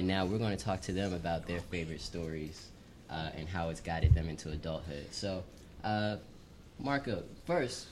[0.00, 2.68] and now we're going to talk to them about their favorite stories
[3.10, 5.04] uh, and how it's guided them into adulthood.
[5.10, 5.44] So,
[5.84, 6.16] uh,
[6.78, 7.86] Marco, first,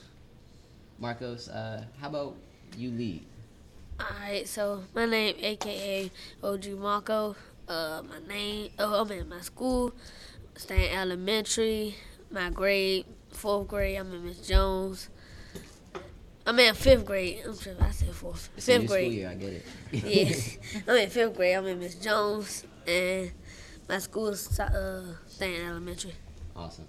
[0.97, 2.35] Marcos, uh, how about
[2.75, 3.23] you lead?
[4.01, 6.09] Alright, so my name aka
[6.41, 7.35] OG Marco.
[7.67, 9.93] Uh my name oh I'm in my school,
[10.55, 11.95] Stanton elementary,
[12.31, 15.09] my grade, fourth grade, I'm in Miss Jones.
[16.49, 17.43] I'm in fifth grade.
[17.45, 18.49] I'm sure I said fourth.
[18.57, 19.05] It's fifth new grade.
[19.05, 19.65] school year, I get it.
[19.91, 20.81] yeah.
[20.87, 23.31] I'm in fifth grade, I'm in Miss Jones and
[23.87, 26.15] my school is uh Stanton elementary.
[26.55, 26.87] Awesome.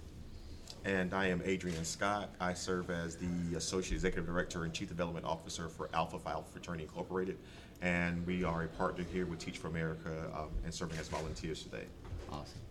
[0.83, 2.31] And I am Adrian Scott.
[2.39, 6.51] I serve as the Associate Executive Director and Chief Development Officer for Alpha Phi Alpha
[6.51, 7.37] Fraternity Incorporated.
[7.83, 11.61] And we are a partner here with Teach for America um, and serving as volunteers
[11.61, 11.85] today.
[12.31, 12.61] Awesome.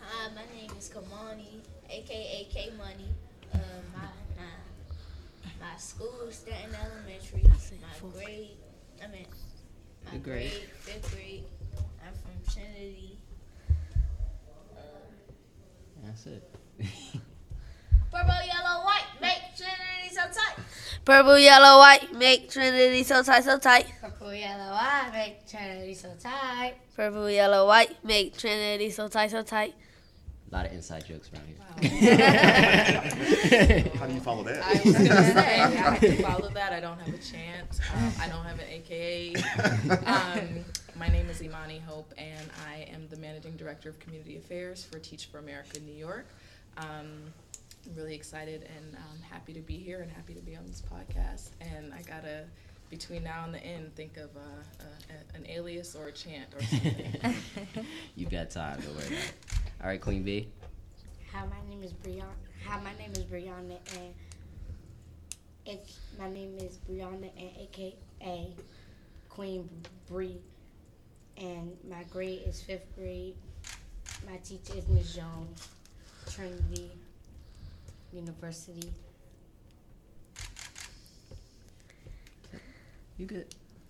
[0.00, 3.10] Hi, my name is Kamani, aka K Money.
[3.52, 3.58] Uh,
[3.94, 4.08] my,
[5.60, 7.42] my my school is Stanton Elementary.
[7.44, 8.50] My grade,
[9.02, 9.26] I mean,
[10.04, 10.50] my Good grade.
[10.50, 11.44] grade, fifth grade.
[12.04, 13.18] I'm from Trinity.
[16.04, 16.42] That's it.
[18.12, 20.64] Purple, yellow, white, make Trinity so tight.
[21.04, 23.86] Purple, yellow, white, make Trinity so tight, so tight.
[24.00, 26.74] Purple, yellow, white, make Trinity so tight.
[26.94, 29.74] Purple, yellow, white, make Trinity so tight, so tight.
[30.50, 31.46] A lot of inside jokes around
[31.80, 32.16] here.
[33.98, 34.84] How do you follow I that?
[34.84, 36.72] was gonna say I have to follow that.
[36.72, 37.80] I don't have a chance.
[37.94, 39.34] Um, I don't have an AKA.
[40.06, 40.64] Um,
[40.96, 44.98] my name is Imani Hope, and I am the managing director of community affairs for
[45.00, 46.26] Teach for America New York.
[46.78, 47.32] Um,
[47.86, 50.82] I'm really excited and um, happy to be here and happy to be on this
[50.82, 51.50] podcast.
[51.60, 52.44] And I gotta,
[52.90, 54.40] between now and the end, think of uh,
[54.80, 57.34] a, an alias or a chant or something.
[58.16, 59.18] You've got time, don't worry.
[59.80, 60.48] All right, Queen B.
[61.32, 62.24] Hi, my name is Brianna.
[62.66, 64.14] Hi, my name is Brianna, and
[65.66, 68.54] it's my name is Brianna, and AKA
[69.28, 69.68] Queen
[70.08, 70.38] Bree,
[71.36, 73.34] and my grade is fifth grade.
[74.26, 75.14] My teacher is Ms.
[75.14, 75.68] Jones,
[76.30, 76.90] Trinity
[78.12, 78.90] University.
[83.18, 83.46] You good?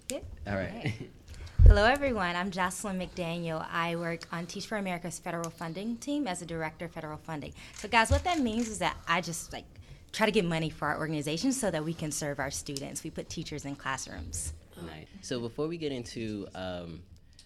[0.08, 0.22] Good.
[0.46, 0.94] All right.
[1.66, 2.36] Hello, everyone.
[2.36, 3.66] I'm Jocelyn McDaniel.
[3.72, 7.52] I work on Teach for America's federal funding team as a director of federal funding.
[7.74, 9.64] So, guys, what that means is that I just like
[10.12, 13.02] try to get money for our organization so that we can serve our students.
[13.02, 14.52] We put teachers in classrooms.
[14.80, 15.08] Nice.
[15.22, 17.02] So before we get into um,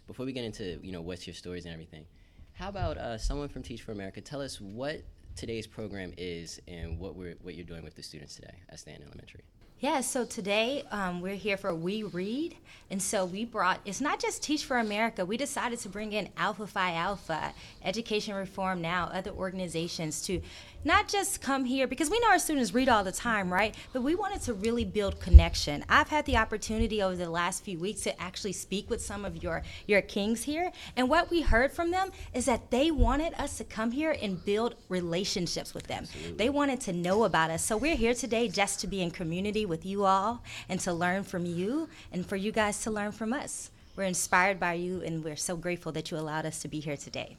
[0.07, 2.05] before we get into you know what's your stories and everything,
[2.53, 5.01] how about uh, someone from Teach for America tell us what
[5.35, 9.05] today's program is and what we're what you're doing with the students today at Stanton
[9.07, 9.45] Elementary.
[9.83, 12.55] Yeah, so today um, we're here for We Read.
[12.91, 16.29] And so we brought, it's not just Teach for America, we decided to bring in
[16.37, 17.55] Alpha Phi Alpha,
[17.85, 20.43] Education Reform Now, other organizations to
[20.83, 23.75] not just come here, because we know our students read all the time, right?
[23.93, 25.85] But we wanted to really build connection.
[25.89, 29.43] I've had the opportunity over the last few weeks to actually speak with some of
[29.43, 30.73] your, your kings here.
[30.97, 34.43] And what we heard from them is that they wanted us to come here and
[34.45, 36.07] build relationships with them.
[36.37, 37.63] They wanted to know about us.
[37.63, 41.23] So we're here today just to be in community with you all and to learn
[41.23, 43.71] from you and for you guys to learn from us.
[43.97, 46.99] We're inspired by you and we're so grateful that you allowed us to be here
[46.99, 47.39] today.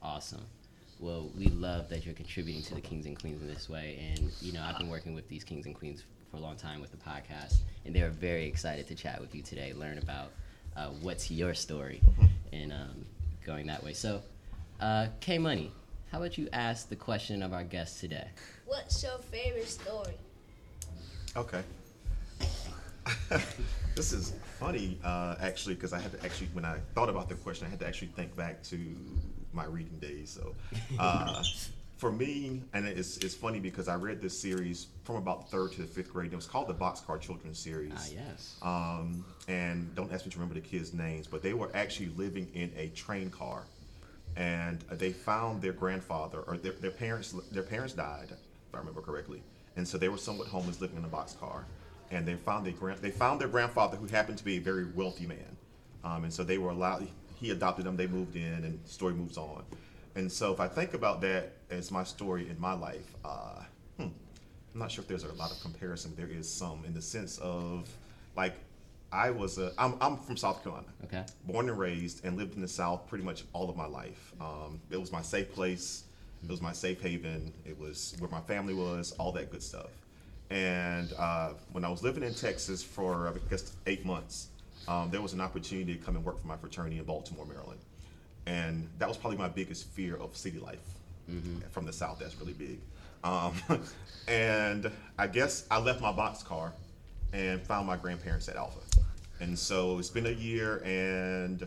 [0.00, 0.44] Awesome.
[1.00, 4.14] Well, we love that you're contributing to the Kings and Queens in this way.
[4.14, 6.80] And, you know, I've been working with these Kings and Queens for a long time
[6.80, 10.30] with the podcast, and they're very excited to chat with you today, learn about
[10.76, 12.00] uh, what's your story,
[12.52, 13.04] and um,
[13.44, 13.92] going that way.
[13.92, 14.22] So,
[14.80, 15.72] uh, K Money,
[16.10, 18.28] how about you ask the question of our guest today?
[18.66, 20.14] What's your favorite story?
[21.36, 21.62] Okay.
[23.96, 27.34] this is funny, uh, actually, because I had to actually, when I thought about the
[27.36, 28.78] question, I had to actually think back to
[29.52, 30.30] my reading days.
[30.30, 30.54] So,
[30.98, 31.42] uh,
[31.96, 35.82] for me, and it's, it's funny because I read this series from about third to
[35.82, 36.26] the fifth grade.
[36.26, 37.92] And It was called the Boxcar Children's Series.
[37.96, 38.56] Ah, yes.
[38.62, 42.48] Um, and don't ask me to remember the kids' names, but they were actually living
[42.54, 43.64] in a train car,
[44.36, 47.34] and uh, they found their grandfather or their, their parents.
[47.52, 49.42] Their parents died, if I remember correctly,
[49.76, 51.64] and so they were somewhat homeless, living in a boxcar.
[52.10, 54.84] And they found their grand, they found their grandfather, who happened to be a very
[54.84, 55.56] wealthy man,
[56.04, 57.08] um, and so they were allowed.
[57.36, 57.96] He adopted them.
[57.96, 59.64] They moved in, and the story moves on.
[60.14, 63.62] And so, if I think about that as my story in my life, uh,
[63.96, 64.08] hmm,
[64.74, 66.12] I'm not sure if there's a lot of comparison.
[66.16, 67.88] There is some in the sense of
[68.36, 68.54] like
[69.12, 70.88] I was a I'm, I'm from South Carolina.
[71.04, 71.24] Okay.
[71.46, 74.32] Born and raised and lived in the South pretty much all of my life.
[74.40, 76.04] Um, it was my safe place.
[76.42, 77.52] It was my safe haven.
[77.64, 79.12] It was where my family was.
[79.12, 79.90] All that good stuff.
[80.50, 84.48] And uh, when I was living in Texas for I guess eight months,
[84.88, 87.80] um, there was an opportunity to come and work for my fraternity in Baltimore, Maryland.
[88.46, 90.80] And that was probably my biggest fear of city life
[91.70, 92.80] From the South, that's really big.
[93.24, 93.54] Um,
[94.28, 96.72] and I guess I left my box car
[97.32, 98.80] and found my grandparents at Alpha.
[99.40, 101.66] And so it's been a year and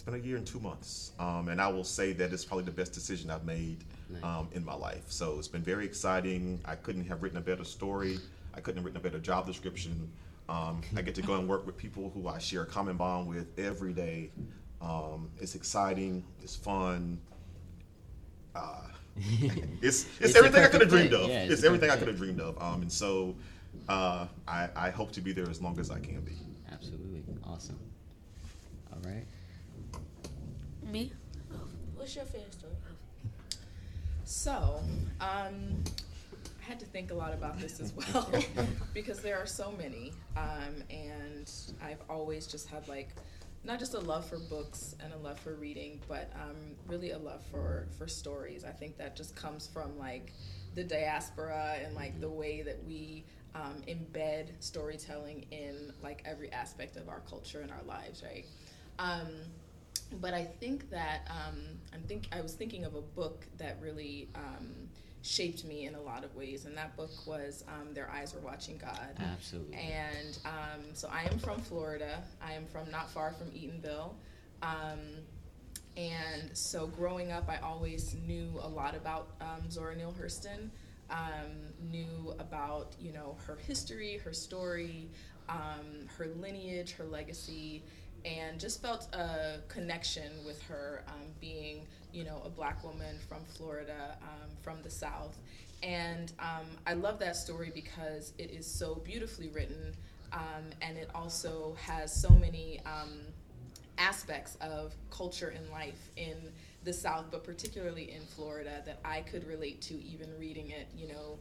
[0.00, 1.12] it's been a year and two months.
[1.18, 4.24] Um, and I will say that it's probably the best decision I've made Nice.
[4.24, 5.04] um, in my life.
[5.08, 6.58] So it's been very exciting.
[6.64, 8.18] I couldn't have written a better story.
[8.54, 10.10] I couldn't have written a better job description.
[10.48, 13.28] Um, I get to go and work with people who I share a common bond
[13.28, 14.30] with every day.
[14.80, 16.24] Um, it's exciting.
[16.42, 17.20] It's fun.
[18.54, 18.80] Uh,
[19.82, 21.28] it's, it's It's everything I could have dreamed of.
[21.28, 22.56] Yeah, it's it's everything I could have dreamed of.
[22.62, 23.36] Um, and so
[23.86, 26.38] uh, I, I hope to be there as long as I can be.
[26.72, 27.22] Absolutely.
[27.44, 27.78] Awesome.
[28.94, 29.26] All right.
[30.90, 31.12] Me?
[31.94, 32.72] What's your favorite story?
[34.24, 34.80] So,
[35.20, 35.84] um,
[36.60, 38.28] I had to think a lot about this as well
[38.94, 41.48] because there are so many, um, and
[41.80, 43.10] I've always just had like
[43.62, 46.56] not just a love for books and a love for reading, but um,
[46.88, 48.64] really a love for for stories.
[48.64, 50.32] I think that just comes from like
[50.74, 56.96] the diaspora and like the way that we um, embed storytelling in like every aspect
[56.96, 58.46] of our culture and our lives, right?
[58.98, 59.28] Um,
[60.20, 61.58] but I think that um,
[61.94, 64.68] I'm think I was thinking of a book that really um,
[65.22, 68.40] shaped me in a lot of ways, and that book was um, "Their Eyes Were
[68.40, 69.76] Watching God." Absolutely.
[69.76, 72.22] And um, so I am from Florida.
[72.42, 74.12] I am from not far from Eatonville.
[74.62, 74.98] Um,
[75.96, 80.70] and so growing up, I always knew a lot about um, Zora Neale Hurston,
[81.10, 81.50] um,
[81.90, 85.08] knew about, you know, her history, her story,
[85.48, 87.82] um, her lineage, her legacy,
[88.24, 93.44] and just felt a connection with her um, being, you know, a black woman from
[93.44, 95.36] Florida, um, from the South.
[95.82, 99.94] And um, I love that story because it is so beautifully written,
[100.32, 103.20] um, and it also has so many um,
[103.98, 106.36] aspects of culture and life in
[106.84, 111.08] the South, but particularly in Florida, that I could relate to even reading it, you
[111.08, 111.38] know,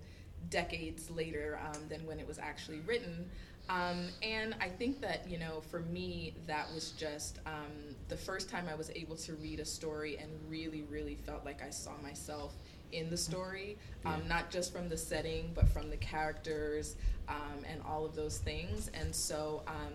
[0.50, 3.30] decades later um, than when it was actually written.
[3.70, 8.50] Um, and I think that, you know, for me, that was just um, the first
[8.50, 11.92] time I was able to read a story and really, really felt like I saw
[12.02, 12.54] myself
[12.92, 16.96] in the story, um, not just from the setting, but from the characters
[17.28, 18.90] um, and all of those things.
[18.96, 19.94] And so um,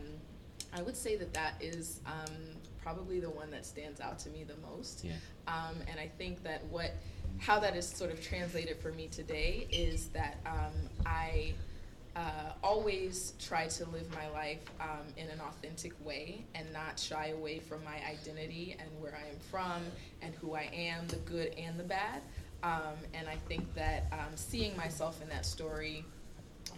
[0.73, 2.32] I would say that that is um,
[2.81, 5.05] probably the one that stands out to me the most.
[5.05, 5.15] Yeah.
[5.49, 6.93] Um, and I think that what,
[7.38, 10.73] how that is sort of translated for me today is that um,
[11.05, 11.55] I
[12.16, 17.32] uh, always try to live my life um, in an authentic way and not shy
[17.37, 19.82] away from my identity and where I am from
[20.22, 22.22] and who I am, the good and the bad.
[22.62, 26.05] Um, and I think that um, seeing myself in that story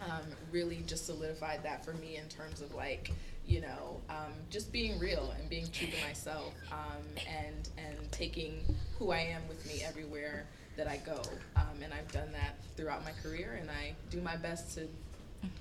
[0.03, 3.13] um, really just solidified that for me in terms of like
[3.47, 8.63] you know um, just being real and being true to myself um, and and taking
[8.99, 10.47] who I am with me everywhere
[10.77, 11.23] that I go
[11.87, 14.89] and I've done that throughout my career and I do my best to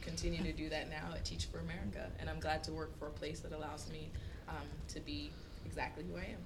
[0.02, 3.08] continue to do that now at Teach for America and I'm glad to work for
[3.08, 4.10] a place that allows me
[4.48, 5.32] um, to be
[5.66, 6.38] exactly who I am.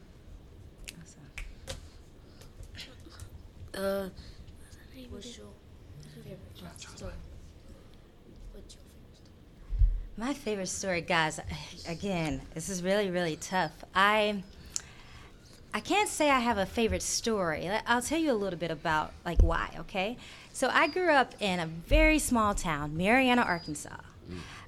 [3.76, 4.18] Uh, What's
[4.98, 5.50] your favorite story?
[6.02, 7.14] What's your favorite story?
[10.18, 11.40] My favorite story, guys.
[11.88, 13.72] Again, this is really, really tough.
[13.96, 14.44] I
[15.74, 17.70] I can't say I have a favorite story.
[17.86, 19.76] I'll tell you a little bit about like why.
[19.80, 20.18] Okay,
[20.52, 23.98] so I grew up in a very small town, Marianna, Arkansas.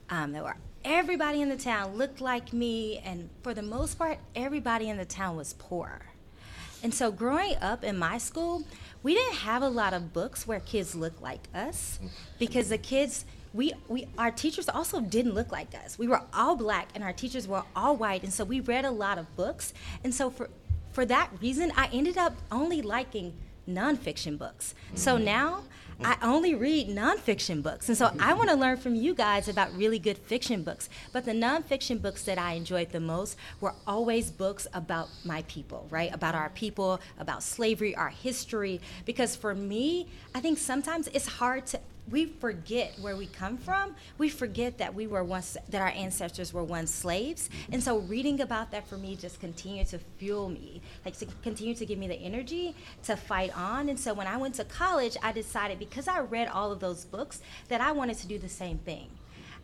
[0.10, 4.17] Um, there were everybody in the town looked like me, and for the most part,
[4.36, 6.01] everybody in the town was poor.
[6.84, 8.63] And so, growing up in my school,
[9.03, 12.00] we didn't have a lot of books where kids looked like us
[12.39, 16.00] because the kids, we, we, our teachers also didn't look like us.
[16.00, 18.24] We were all black and our teachers were all white.
[18.24, 19.74] And so, we read a lot of books.
[20.03, 20.50] And so, for,
[20.92, 23.34] for that reason, I ended up only liking
[23.68, 24.76] nonfiction books.
[24.96, 25.24] So mm.
[25.24, 25.64] now
[26.04, 27.88] I only read nonfiction books.
[27.88, 30.90] And so I want to learn from you guys about really good fiction books.
[31.14, 35.88] But the nonfiction books that I enjoyed the most were always books about my people,
[35.90, 36.14] right?
[36.14, 38.82] About our people, about slavery, our history.
[39.06, 43.96] Because for me, I think sometimes it's hard to we forget where we come from.
[44.17, 47.50] We forget that we were once that our ancestors were once slaves.
[47.72, 51.75] And so reading about that for me just continued to fuel me, like to continue
[51.75, 53.89] to give me the energy to fight on.
[53.89, 57.05] And so when I went to college, I decided because I read all of those
[57.05, 59.08] books that I wanted to do the same thing.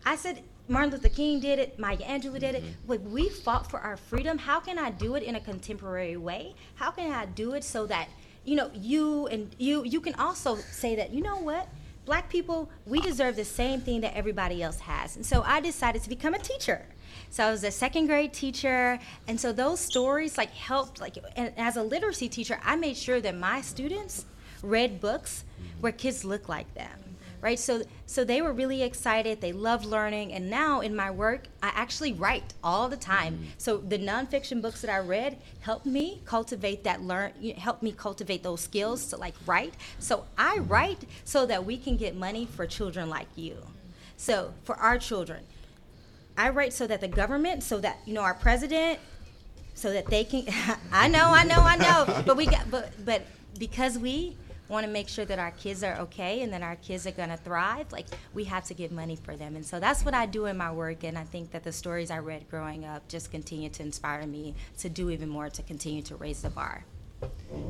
[0.06, 2.64] I said Martin Luther King did it, Maya Angelou did it.
[2.64, 2.90] Mm-hmm.
[2.92, 4.38] Like we fought for our freedom.
[4.38, 6.56] How can I do it in a contemporary way?
[6.76, 8.10] How can I do it so that
[8.46, 11.68] you know you and you you can also say that you know what
[12.08, 15.18] black people we deserve the same thing that everybody else has.
[15.18, 16.86] And so i decided to become a teacher.
[17.30, 21.02] So I was a second grade teacher, and so those stories like helped.
[21.02, 24.26] Like, and as a literacy teacher, I made sure that my students
[24.64, 25.44] read books
[25.82, 27.07] where kids look like them
[27.42, 27.60] right?
[27.60, 29.42] So so they were really excited.
[29.42, 30.34] They loved learning.
[30.34, 33.34] And now in my work i actually write all the time.
[33.34, 33.46] Mm-hmm.
[33.58, 38.44] so the nonfiction books that i read helped me cultivate that learn help me cultivate
[38.44, 39.74] those skills to like write.
[40.00, 43.58] So i write so that we can get money for children like you.
[44.18, 45.44] So for our children
[46.38, 49.00] i write so that the government so that you know our president
[49.74, 50.44] so that they can
[50.92, 52.24] i know i know i know.
[52.26, 53.24] But we got but but
[53.58, 54.36] because we
[54.70, 57.30] want to make sure that our kids are okay and that our kids are going
[57.30, 59.56] to thrive, like we have to give money for them.
[59.56, 61.04] And so that's what I do in my work.
[61.04, 64.56] And I think that the stories I read growing up just continue to inspire me
[64.80, 66.86] to do even more to continue to raise the bar.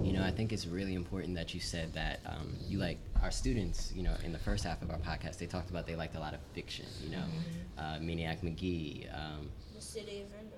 [0.04, 3.32] You know, I think it's really important that you said that um, you like our
[3.32, 3.94] students.
[3.96, 6.20] You know, in the first half of our podcast, they talked about they liked a
[6.20, 6.86] lot of fiction.
[7.02, 7.80] You know, mm-hmm.
[7.80, 10.57] uh, Maniac Magee, Um, the City of Ember.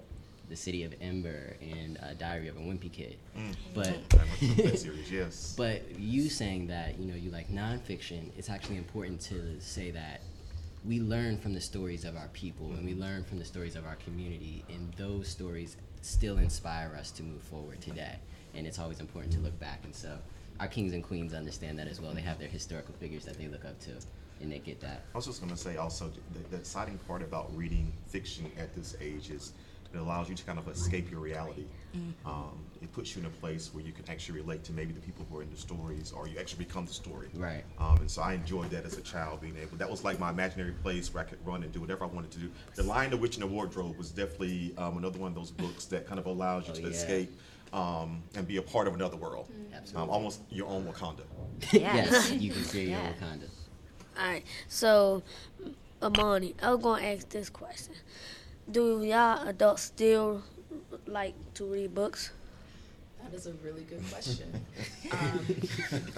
[0.49, 3.17] The City of Ember and uh, Diary of a Wimpy Kid.
[3.37, 3.55] Mm.
[3.73, 5.53] But series, yes.
[5.57, 10.21] But you saying that you know you like nonfiction, it's actually important to say that
[10.85, 12.77] we learn from the stories of our people mm-hmm.
[12.77, 17.11] and we learn from the stories of our community, and those stories still inspire us
[17.11, 18.15] to move forward today.
[18.55, 20.17] And it's always important to look back, and so
[20.59, 22.13] our kings and queens understand that as well.
[22.13, 23.91] They have their historical figures that they look up to,
[24.41, 25.03] and they get that.
[25.13, 28.73] I was just going to say also the, the exciting part about reading fiction at
[28.75, 29.53] this age is
[29.93, 31.65] it allows you to kind of escape your reality.
[31.95, 32.27] Mm-hmm.
[32.27, 35.01] Um, it puts you in a place where you can actually relate to maybe the
[35.01, 37.29] people who are in the stories, or you actually become the story.
[37.33, 37.63] Right.
[37.79, 39.77] Um, and so I enjoyed that as a child, being able.
[39.77, 42.31] That was like my imaginary place where I could run and do whatever I wanted
[42.31, 42.51] to do.
[42.75, 45.85] The Lion, the Witch, and the Wardrobe was definitely um, another one of those books
[45.85, 46.87] that kind of allows you oh, to yeah.
[46.87, 47.39] escape
[47.73, 49.49] um, and be a part of another world.
[49.51, 49.73] Mm-hmm.
[49.73, 50.13] Absolutely.
[50.13, 51.23] almost your own Wakanda.
[51.71, 53.03] yes, you can create yeah.
[53.03, 53.49] your Wakanda.
[54.17, 54.43] All right.
[54.67, 55.23] So,
[56.01, 57.95] Amani, I was going to ask this question
[58.71, 60.43] do y'all adults still
[61.07, 62.31] like to read books?
[63.23, 64.65] That is a really good question.
[65.11, 65.45] um,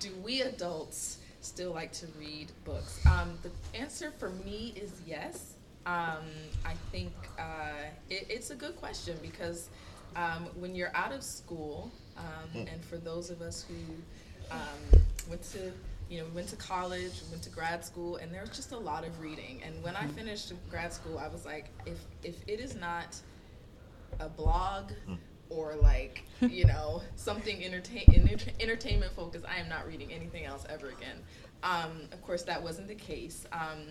[0.00, 3.00] do we adults still like to read books?
[3.06, 5.54] Um, the answer for me is yes.
[5.86, 6.26] Um,
[6.64, 9.68] I think uh, it, it's a good question because
[10.16, 12.58] um, when you're out of school, um, hmm.
[12.68, 13.74] and for those of us who
[14.50, 15.72] um, went to
[16.08, 18.78] you know, we went to college, went to grad school, and there was just a
[18.78, 19.60] lot of reading.
[19.64, 20.12] And when I mm-hmm.
[20.12, 23.16] finished grad school, I was like, if if it is not
[24.20, 25.18] a blog mm.
[25.50, 30.88] or like you know something entertain entertainment focused, I am not reading anything else ever
[30.88, 31.18] again.
[31.62, 33.46] Um, of course, that wasn't the case.
[33.52, 33.88] Um,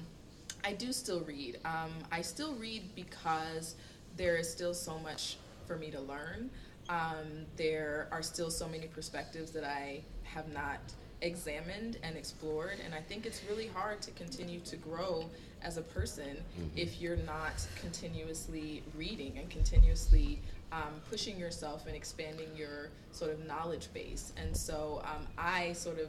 [0.63, 1.59] I do still read.
[1.65, 3.75] Um, I still read because
[4.15, 6.49] there is still so much for me to learn.
[6.89, 10.79] Um, there are still so many perspectives that I have not
[11.21, 15.25] examined and explored and i think it's really hard to continue to grow
[15.63, 16.77] as a person mm-hmm.
[16.77, 20.39] if you're not continuously reading and continuously
[20.71, 25.99] um, pushing yourself and expanding your sort of knowledge base and so um, i sort
[25.99, 26.07] of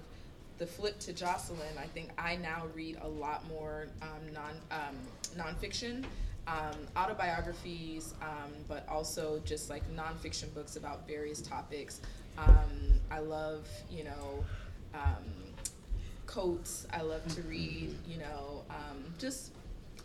[0.59, 4.97] the flip to jocelyn i think i now read a lot more um, non um,
[5.39, 6.05] nonfiction
[6.49, 12.01] um, autobiographies, um, but also just like nonfiction books about various topics.
[12.39, 14.45] Um, I love, you know,
[14.95, 15.25] um,
[16.27, 16.87] Coates.
[16.93, 19.53] I love to read, you know, um, just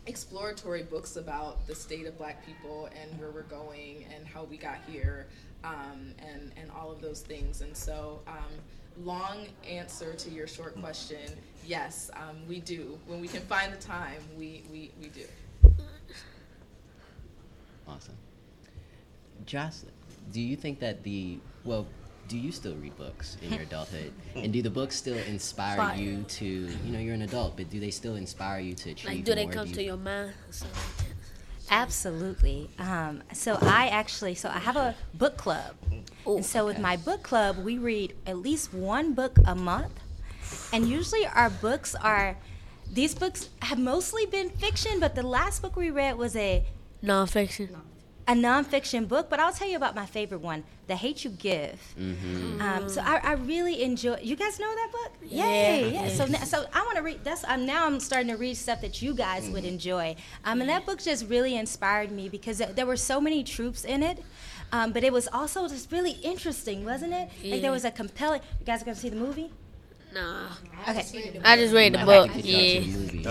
[0.06, 4.56] exploratory books about the state of black people and where we're going and how we
[4.56, 5.26] got here
[5.64, 7.60] um, and, and all of those things.
[7.60, 8.52] And so, um,
[9.02, 11.32] long answer to your short question
[11.66, 12.98] yes, um, we do.
[13.06, 15.24] When we can find the time, we, we, we do.
[17.86, 18.16] Awesome.
[19.46, 19.92] Jocelyn,
[20.32, 21.86] do you think that the, well,
[22.28, 24.12] do you still read books in your adulthood?
[24.34, 25.96] and do the books still inspire Fire.
[25.96, 29.10] you to, you know, you're an adult, but do they still inspire you to achieve
[29.10, 29.52] Like, do they more?
[29.52, 30.32] come do you, to your mind?
[31.70, 32.68] Absolutely.
[32.78, 35.74] Um, so I actually, so I have a book club,
[36.26, 36.66] Ooh, and so okay.
[36.74, 39.98] with my book club, we read at least one book a month,
[40.72, 42.36] and usually our books are.
[42.92, 46.64] These books have mostly been fiction, but the last book we read was a
[47.02, 47.74] nonfiction
[48.26, 51.78] a nonfiction book, but I'll tell you about my favorite one, The Hate You Give.
[51.98, 52.60] Mm-hmm.
[52.60, 54.18] Um, so I, I, really enjoy.
[54.22, 55.12] You guys know that book?
[55.22, 55.46] Yeah.
[55.46, 55.92] Yay!
[55.92, 56.08] Yeah.
[56.08, 57.20] So now, so I want to read.
[57.22, 59.52] That's um, now I'm starting to read stuff that you guys mm-hmm.
[59.52, 60.16] would enjoy.
[60.44, 64.02] Um, and that book just really inspired me because there were so many troops in
[64.02, 64.22] it.
[64.72, 67.30] Um, but it was also just really interesting, wasn't it?
[67.42, 67.52] Yeah.
[67.52, 68.40] Like there was a compelling.
[68.58, 69.50] You guys are gonna see the movie?
[70.14, 70.46] No.
[70.88, 71.40] Okay.
[71.44, 72.30] I just read the book.
[72.36, 72.80] Yeah.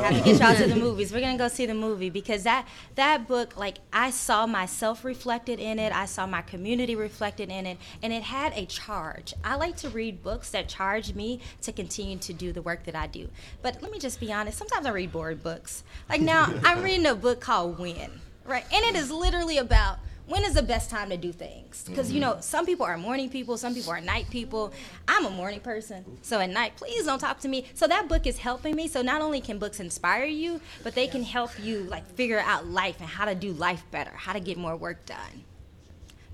[0.01, 1.13] Have to get y'all to the movies.
[1.13, 5.59] We're gonna go see the movie because that that book, like I saw myself reflected
[5.59, 5.93] in it.
[5.93, 9.33] I saw my community reflected in it, and it had a charge.
[9.43, 12.95] I like to read books that charge me to continue to do the work that
[12.95, 13.29] I do.
[13.61, 14.57] But let me just be honest.
[14.57, 15.83] Sometimes I read boring books.
[16.09, 18.65] Like now, I'm reading a book called When Right.
[18.73, 21.84] And it is literally about when is the best time to do things?
[21.88, 24.72] Because you know, some people are morning people, some people are night people.
[25.08, 27.65] I'm a morning person, so at night, please don't talk to me.
[27.74, 28.88] So that book is helping me.
[28.88, 32.68] So not only can books inspire you, but they can help you like figure out
[32.68, 35.44] life and how to do life better, how to get more work done.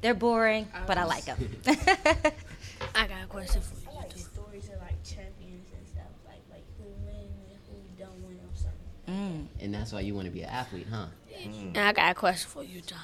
[0.01, 1.49] They're boring, but I like them.
[1.67, 3.87] I got a question for you.
[3.87, 3.97] I you.
[3.97, 4.19] like too.
[4.19, 8.55] stories of like champions and stuff, like like who win and who don't win or
[8.55, 9.47] something.
[9.57, 9.63] mm.
[9.63, 11.07] And that's why you want to be an athlete, huh?
[11.43, 12.99] And I got a question for you, John.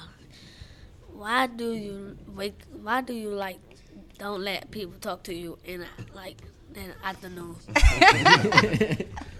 [1.16, 2.60] Why do you wake?
[2.82, 3.58] Why do you like
[4.18, 6.36] don't let people talk to you in a, like
[6.74, 7.56] in the afternoon?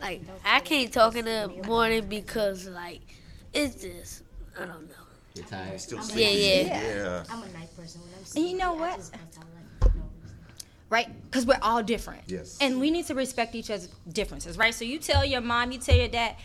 [0.00, 3.00] like I can't talk in the morning because like
[3.52, 4.23] it's just
[4.59, 4.95] I don't know.
[5.35, 5.80] You're tired.
[5.80, 6.23] Still Yeah, sleepy.
[6.23, 6.80] yeah.
[6.80, 7.25] yeah.
[7.30, 8.00] I'm a night person.
[8.00, 8.97] When I'm And you know what?
[8.97, 9.45] just bust out
[9.83, 10.37] like no reason.
[10.88, 11.23] right?
[11.25, 12.23] Because we're all different.
[12.26, 12.56] Yes.
[12.61, 14.75] And we need to respect each other's differences, right?
[14.75, 16.37] So you tell your mom, you tell your dad,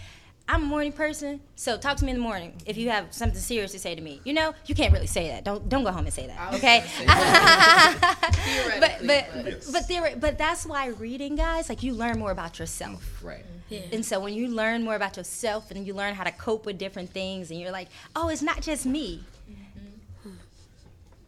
[0.48, 3.40] I'm a morning person, so talk to me in the morning if you have something
[3.40, 4.20] serious to say to me.
[4.26, 5.46] You know, you can't really say that.
[5.46, 6.84] Don't don't go home and say that, okay?
[6.98, 8.78] say that.
[8.82, 9.72] but but but- Yes.
[9.72, 13.24] but there, but that's why reading, guys, like you learn more about yourself.
[13.24, 13.46] Right.
[13.70, 13.80] Yeah.
[13.94, 16.78] And so when you learn more about yourself and you learn how to cope with
[16.78, 19.24] different things, and you're like, oh, it's not just me.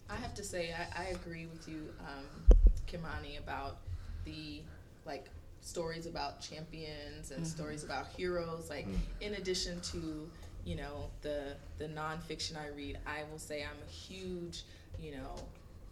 [0.10, 3.77] I have to say, I, I agree with you, um, Kimani, about
[4.25, 4.62] the
[5.05, 5.25] like
[5.63, 7.43] stories about champions and mm-hmm.
[7.43, 8.70] stories about heroes.
[8.70, 8.98] Like, mm.
[9.22, 10.29] in addition to
[10.65, 14.63] you know the the nonfiction I read, I will say I'm a huge
[15.00, 15.36] you know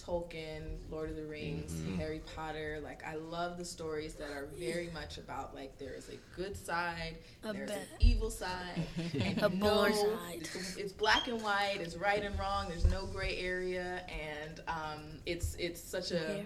[0.05, 1.97] Tolkien, Lord of the Rings, mm-hmm.
[1.97, 2.79] Harry Potter.
[2.83, 6.57] Like, I love the stories that are very much about like there is a good
[6.57, 10.41] side, A there's an evil side, and A you born know side.
[10.41, 12.67] it's, it's black and white, it's right and wrong.
[12.67, 16.43] There's no gray area, and um, it's it's such a Yeah.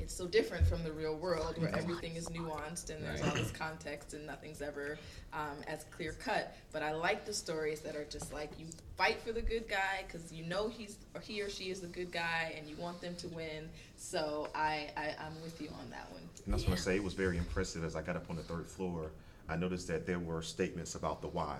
[0.00, 3.50] It's so different from the real world where everything is nuanced and there's all this
[3.50, 4.98] context and nothing's ever
[5.32, 6.54] um, as clear cut.
[6.72, 10.04] But I like the stories that are just like you fight for the good guy
[10.06, 13.00] because you know he's or he or she is the good guy and you want
[13.00, 13.68] them to win.
[13.96, 16.22] So I, I I'm with you on that one.
[16.44, 18.36] And I was going to say it was very impressive as I got up on
[18.36, 19.10] the third floor.
[19.48, 21.56] I noticed that there were statements about the why.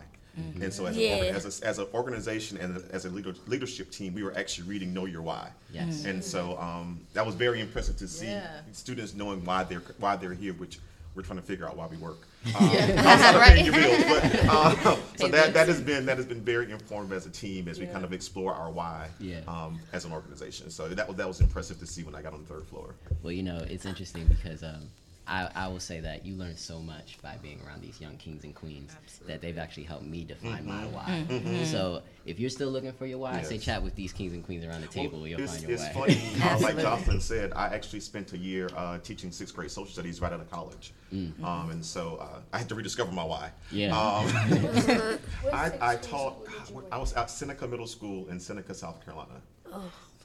[0.60, 1.16] And so, as, Yeah.
[1.16, 4.68] an, as, a, as an organization and as a leader, leadership team, we were actually
[4.68, 6.04] reading "Know Your Why." Yes.
[6.04, 8.60] And so um, that was very impressive to see Yeah.
[8.70, 10.78] students knowing why they're why they're here, which
[11.16, 12.18] we're trying to figure out why we work.
[12.56, 16.70] Um, outside of bills, but, uh, so that, that has been that has been very
[16.70, 19.40] informative as a team as we kind of explore our why Yeah.
[19.48, 20.70] um, as an organization.
[20.70, 22.94] So that was that was impressive to see when I got on the third floor.
[23.24, 24.88] Well, you know, it's interesting because um,
[25.28, 28.44] I, I will say that you learn so much by being around these young kings
[28.44, 31.24] and queens that they've actually helped me define my why.
[31.64, 34.44] So if you're still looking for your why, I say chat with these kings and
[34.44, 35.18] queens around the table.
[35.18, 35.92] Well, you'll find your it's way.
[35.94, 36.82] funny, uh, like Absolutely.
[36.82, 40.40] Jocelyn said, I actually spent a year uh, teaching sixth grade social studies right out
[40.40, 40.92] of college.
[41.12, 43.50] Um, and so uh, I had to rediscover my why.
[43.70, 43.96] Yeah.
[43.98, 44.26] Um,
[45.52, 48.40] I, I taught, school did you God, work I was at Seneca Middle School in
[48.40, 49.40] Seneca, South Carolina.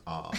[0.06, 0.34] Um,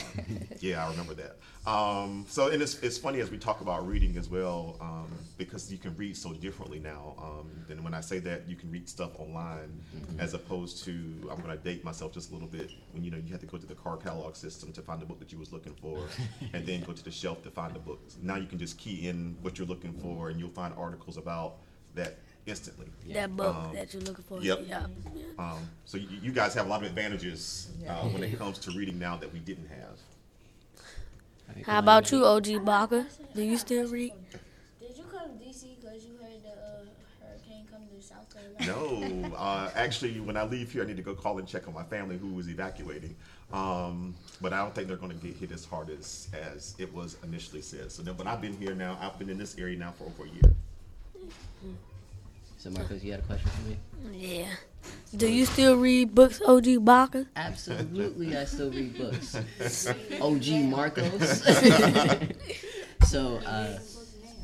[0.60, 1.36] yeah, I remember that.
[1.66, 5.72] Um, so, and it's, it's funny as we talk about reading as well, um, because
[5.72, 7.14] you can read so differently now.
[7.18, 9.80] Um, and when I say that, you can read stuff online
[10.18, 10.92] as opposed to,
[11.30, 13.46] I'm going to date myself just a little bit, when you know you had to
[13.46, 15.98] go to the card catalog system to find the book that you was looking for,
[16.52, 18.00] and then go to the shelf to find the book.
[18.22, 21.56] Now you can just key in what you're looking for, and you'll find articles about
[21.94, 22.86] that instantly.
[23.08, 24.40] That book Um, that you're looking for.
[24.40, 24.60] yep.
[24.66, 24.86] Yeah.
[25.38, 28.70] Um, so you, you guys have a lot of advantages uh, when it comes to
[28.72, 29.98] reading now that we didn't have.
[31.66, 33.06] How about you, OG Barker?
[33.34, 34.12] Do you still read?
[34.80, 36.84] Did you come to DC because you heard the uh,
[37.28, 39.28] hurricane coming to South Carolina?
[39.30, 41.74] No, uh, actually, when I leave here, I need to go call and check on
[41.74, 43.14] my family who was evacuating.
[43.52, 46.92] Um, but I don't think they're going to get hit as hard as, as it
[46.94, 47.92] was initially said.
[47.92, 48.98] So, no, but I've been here now.
[49.00, 50.54] I've been in this area now for over a year.
[52.64, 53.76] So, Marcos, you had a question for me?
[54.18, 54.48] Yeah.
[55.14, 57.26] Do you still read books, OG Barker?
[57.36, 59.36] Absolutely, I still read books.
[60.22, 61.42] OG Marcos.
[63.06, 63.78] so, uh,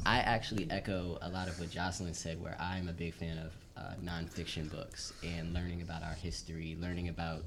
[0.05, 3.53] I actually echo a lot of what Jocelyn said, where I'm a big fan of
[3.75, 7.45] uh, nonfiction books and learning about our history, learning about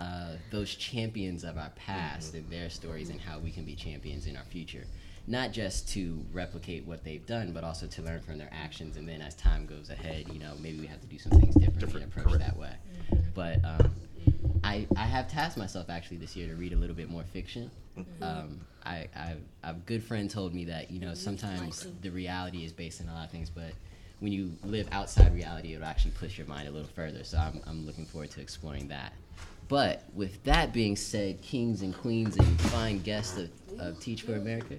[0.00, 4.26] uh, those champions of our past and their stories and how we can be champions
[4.26, 4.86] in our future.
[5.26, 8.96] Not just to replicate what they've done, but also to learn from their actions.
[8.96, 11.54] And then as time goes ahead, you know, maybe we have to do some things
[11.56, 12.46] differently Different, and approach correct.
[12.46, 12.72] that way.
[13.34, 13.90] But um,
[14.62, 17.70] I, I have tasked myself actually this year to read a little bit more fiction.
[18.20, 22.72] Um, I, I, a good friend told me that you know sometimes the reality is
[22.72, 23.72] based on a lot of things, but
[24.20, 27.24] when you live outside reality, it'll actually push your mind a little further.
[27.24, 29.12] So I'm, I'm looking forward to exploring that.
[29.68, 34.36] But with that being said, kings and queens and fine guests of, of Teach for
[34.36, 34.76] America,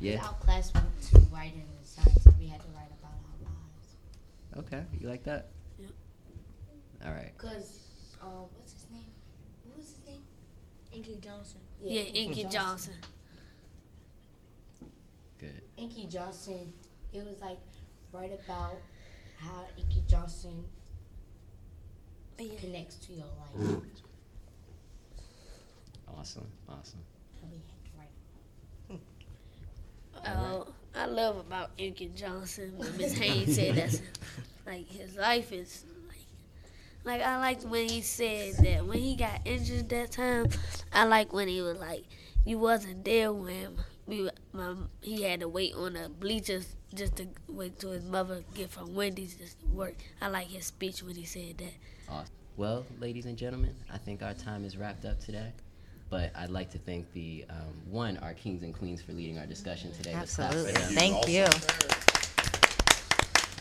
[0.00, 0.24] Yeah.
[0.24, 4.66] Our class went to writing and science, we had to write about our lives.
[4.66, 5.48] Okay, you like that?
[5.78, 5.90] Yep.
[7.04, 7.36] All right.
[7.36, 7.80] Cause,
[8.22, 9.04] um, what's his name?
[9.64, 10.22] What was his name?
[10.92, 11.60] Inky Johnson.
[11.82, 12.94] Yeah, Inky Johnson.
[15.38, 15.62] Good.
[15.76, 16.72] Inky Johnson.
[17.12, 17.58] It was like
[18.12, 18.76] right about
[19.38, 20.64] how Inky Johnson
[22.38, 23.82] connects to your life.
[26.08, 26.46] Awesome.
[26.68, 27.00] Awesome.
[27.42, 27.90] And we had to
[30.24, 32.72] Uh, I love about Inky Johnson.
[32.76, 34.02] What Miss Haynes said that's
[34.66, 36.18] like his life is like
[37.04, 40.48] like I liked when he said that when he got injured that time.
[40.92, 42.04] I like when he was like
[42.44, 47.28] you wasn't there when we my he had to wait on the bleachers just to
[47.48, 49.94] wait till his mother get from Wendy's just to work.
[50.20, 51.74] I like his speech when he said that.
[52.08, 52.34] Awesome.
[52.56, 55.52] Well, ladies and gentlemen, I think our time is wrapped up today.
[56.10, 57.56] But I'd like to thank the um,
[57.88, 60.12] one our kings and queens for leading our discussion today.
[60.14, 60.72] Let's clap Absolutely.
[60.94, 61.44] Thank you.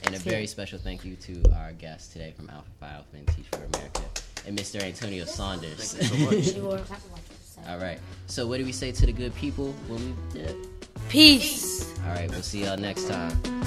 [0.04, 3.28] And a very special thank you to our guest today from Alpha Phi Alpha and
[3.28, 4.02] Teach for America,
[4.48, 4.82] and Mr.
[4.82, 5.96] Antonio Saunders.
[6.52, 6.82] Sure.
[7.68, 8.00] All right.
[8.26, 10.56] So what do we say to the good people when we dip?
[11.10, 11.94] Peace.
[12.08, 12.30] All right.
[12.30, 13.59] We'll see y'all next time.